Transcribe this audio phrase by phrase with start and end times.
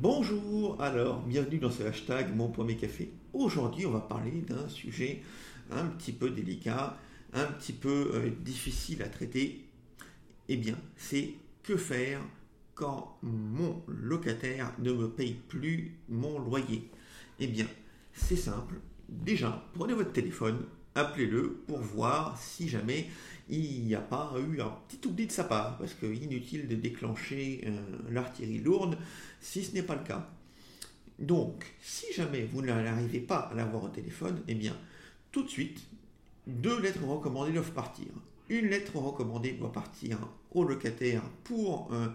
[0.00, 3.10] Bonjour, alors bienvenue dans ce hashtag Mon Premier Café.
[3.32, 5.22] Aujourd'hui, on va parler d'un sujet
[5.72, 6.96] un petit peu délicat,
[7.32, 9.66] un petit peu euh, difficile à traiter.
[10.48, 11.34] Eh bien, c'est
[11.64, 12.20] que faire
[12.76, 16.88] quand mon locataire ne me paye plus mon loyer?
[17.40, 17.66] Eh bien,
[18.12, 18.76] c'est simple.
[19.08, 20.64] Déjà, prenez votre téléphone,
[20.98, 23.08] appelez-le pour voir si jamais
[23.48, 26.74] il n'y a pas eu un petit oubli de sa part, parce que inutile de
[26.74, 28.98] déclencher euh, l'artillerie lourde
[29.40, 30.28] si ce n'est pas le cas.
[31.18, 34.76] Donc, si jamais vous n'arrivez pas à l'avoir au téléphone, eh bien,
[35.32, 35.80] tout de suite,
[36.46, 38.06] deux lettres recommandées doivent partir.
[38.50, 40.18] Une lettre recommandée doit partir
[40.52, 42.08] au locataire pour euh,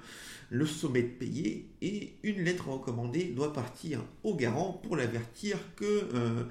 [0.49, 5.85] le sommet de payer et une lettre recommandée doit partir au garant pour l'avertir que
[5.85, 6.43] euh,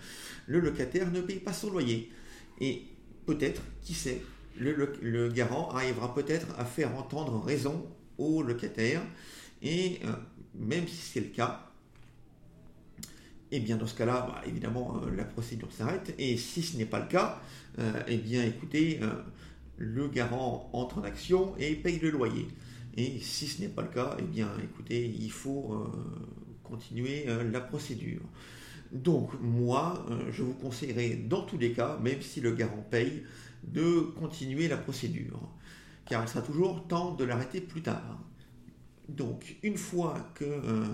[0.46, 2.12] le locataire ne paye pas son loyer.
[2.60, 2.84] Et
[3.26, 4.22] peut-être, qui sait,
[4.56, 7.84] le, garant arrivera peut-être à faire entendre raison
[8.18, 9.02] au locataire.
[9.62, 10.12] Et euh,
[10.54, 11.72] même si c'est le cas,
[13.50, 16.14] eh bien dans ce cas-là, bah, évidemment, la procédure s'arrête.
[16.18, 17.42] Et si ce n'est pas le cas,
[18.06, 19.00] eh bien écoutez,
[19.76, 22.48] le garant entre en action et paye le loyer.
[22.96, 25.90] Et si ce n'est pas le cas, eh bien écoutez, il faut
[26.62, 28.20] continuer la procédure.
[28.92, 33.22] Donc moi, je vous conseillerais dans tous les cas, même si le garant paye,
[33.62, 35.40] de continuer la procédure,
[36.06, 38.18] car il sera toujours temps de l'arrêter plus tard.
[39.08, 40.84] Donc, une fois que euh,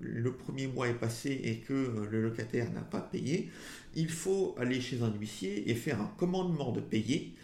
[0.00, 3.50] le premier mois est passé et que euh, le locataire n'a pas payé,
[3.94, 7.34] il faut aller chez un huissier et faire un commandement de payer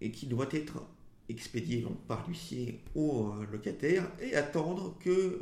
[0.00, 0.82] et qui doit être
[1.28, 5.40] expédié par l'huissier au euh, locataire et attendre que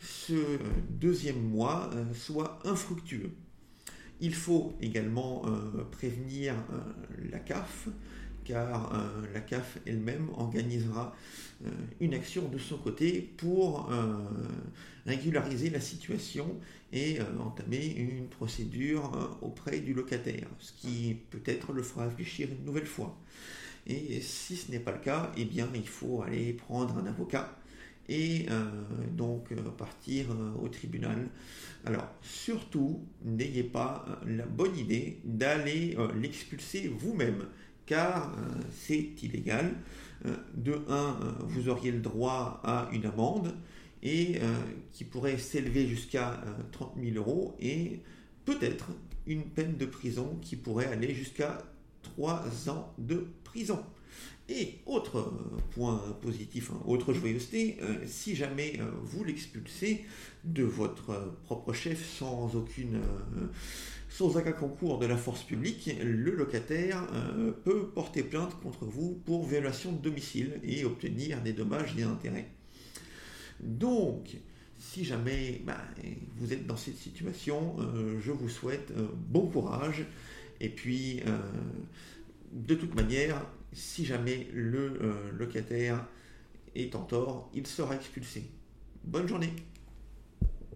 [0.00, 0.58] ce
[0.90, 3.30] deuxième mois soit infructueux.
[4.20, 6.78] Il faut également euh, prévenir euh,
[7.32, 7.88] la CAF,
[8.50, 11.14] car euh, la CAF elle-même organisera
[12.00, 13.92] une action de son côté pour
[15.04, 16.58] régulariser la situation
[16.90, 22.86] et entamer une procédure auprès du locataire, ce qui peut-être le fera réfléchir une nouvelle
[22.86, 23.14] fois.
[23.86, 27.60] Et si ce n'est pas le cas, eh bien il faut aller prendre un avocat
[28.10, 28.64] et euh,
[29.12, 31.28] donc euh, partir euh, au tribunal.
[31.86, 37.46] Alors surtout, n'ayez pas la bonne idée d'aller l'expulser vous-même,
[37.90, 38.32] car
[38.70, 39.74] c'est illégal.
[40.54, 43.52] de un, vous auriez le droit à une amende
[44.02, 44.38] et
[44.92, 46.40] qui pourrait s'élever jusqu'à
[46.70, 48.00] 30 000 euros et
[48.44, 48.90] peut-être
[49.26, 51.58] une peine de prison qui pourrait aller jusqu'à
[52.02, 53.82] 3 ans de prison.
[54.50, 55.32] Et autre
[55.70, 60.04] point positif, hein, autre joyeuseté, euh, si jamais euh, vous l'expulsez
[60.42, 63.46] de votre propre chef sans aucune euh,
[64.08, 67.06] sans aucun concours de la force publique, le locataire
[67.64, 72.48] peut porter plainte contre vous pour violation de domicile et obtenir des dommages et intérêts.
[73.60, 74.36] Donc,
[74.78, 75.78] si jamais bah,
[76.38, 77.76] vous êtes dans cette situation,
[78.20, 78.92] je vous souhaite
[79.28, 80.04] bon courage.
[80.60, 81.22] Et puis,
[82.52, 86.06] de toute manière, si jamais le euh, locataire
[86.74, 88.44] est en tort, il sera expulsé.
[89.04, 89.52] Bonne journée